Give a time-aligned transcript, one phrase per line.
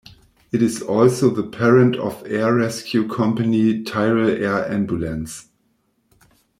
[0.51, 5.49] It is also the parent of air rescue company Tyrol Air Ambulance.